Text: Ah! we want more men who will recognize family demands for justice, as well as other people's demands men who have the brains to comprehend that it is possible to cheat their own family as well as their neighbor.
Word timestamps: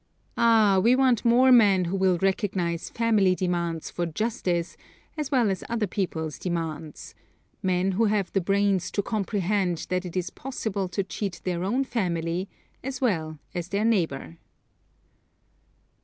Ah! 0.35 0.79
we 0.81 0.95
want 0.95 1.23
more 1.23 1.51
men 1.51 1.85
who 1.85 1.95
will 1.95 2.17
recognize 2.23 2.89
family 2.89 3.35
demands 3.35 3.91
for 3.91 4.07
justice, 4.07 4.75
as 5.15 5.29
well 5.29 5.51
as 5.51 5.63
other 5.69 5.85
people's 5.85 6.39
demands 6.39 7.13
men 7.61 7.91
who 7.91 8.05
have 8.05 8.31
the 8.31 8.41
brains 8.41 8.89
to 8.89 9.03
comprehend 9.03 9.85
that 9.91 10.03
it 10.03 10.17
is 10.17 10.31
possible 10.31 10.87
to 10.87 11.03
cheat 11.03 11.39
their 11.43 11.63
own 11.63 11.83
family 11.83 12.49
as 12.83 12.99
well 12.99 13.37
as 13.53 13.67
their 13.67 13.85
neighbor. 13.85 14.37